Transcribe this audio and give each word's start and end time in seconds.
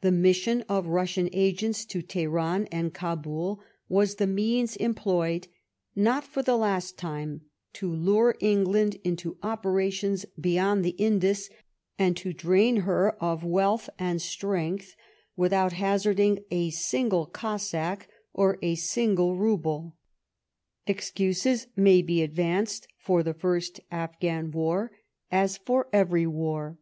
The 0.00 0.10
mission 0.10 0.62
of 0.68 0.88
Russian 0.88 1.28
agents 1.32 1.84
to 1.84 2.02
Teheran 2.02 2.66
and 2.72 2.92
Cabul 2.92 3.60
was 3.88 4.16
the 4.16 4.26
means 4.26 4.74
employed, 4.74 5.46
not 5.94 6.24
for 6.24 6.42
the 6.42 6.56
last 6.56 6.98
time, 6.98 7.42
to 7.74 7.88
'lure 7.94 8.34
England 8.40 8.96
into 9.04 9.38
operations 9.40 10.26
beyond 10.40 10.84
the 10.84 10.96
Indus, 10.98 11.48
and 11.96 12.16
to 12.16 12.32
drain 12.32 12.78
her 12.78 13.16
of 13.22 13.44
wealth 13.44 13.88
and 14.00 14.20
strength 14.20 14.96
without 15.36 15.74
hazarding 15.74 16.40
a 16.50 16.70
single 16.70 17.26
Cossack 17.26 18.08
or 18.34 18.58
a 18.62 18.74
single 18.74 19.36
rouble. 19.36 19.94
Excuses 20.88 21.68
may 21.76 22.02
be 22.02 22.20
advanced 22.20 22.88
for 22.98 23.22
the 23.22 23.32
first 23.32 23.78
Afginan 23.92 24.50
war, 24.50 24.90
as 25.30 25.56
for 25.56 25.88
every 25.92 26.26
war. 26.26 26.78